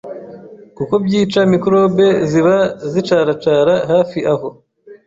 kuko 0.77 0.93
byica 1.05 1.39
microbe 1.51 2.07
ziba 2.31 2.55
zicaracara 2.91 3.73
hafi 3.91 4.19
aho. 4.33 4.47